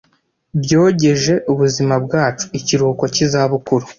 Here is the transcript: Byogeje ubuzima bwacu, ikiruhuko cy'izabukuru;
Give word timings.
Byogeje 0.61 1.33
ubuzima 1.51 1.95
bwacu, 2.05 2.45
ikiruhuko 2.59 3.03
cy'izabukuru; 3.13 3.85